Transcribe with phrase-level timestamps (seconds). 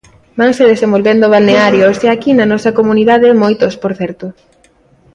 [0.39, 4.25] Vanse desenvolvendo balnearios, e aquí na nosa comunidade moitos por certo.